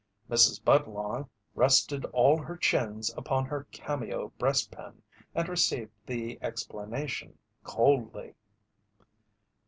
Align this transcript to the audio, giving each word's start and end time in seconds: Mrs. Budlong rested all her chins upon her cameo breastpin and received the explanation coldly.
Mrs. 0.31 0.63
Budlong 0.63 1.29
rested 1.53 2.05
all 2.05 2.35
her 2.35 2.57
chins 2.57 3.13
upon 3.15 3.45
her 3.45 3.67
cameo 3.71 4.29
breastpin 4.39 5.03
and 5.35 5.47
received 5.47 5.91
the 6.07 6.39
explanation 6.41 7.37
coldly. 7.63 8.33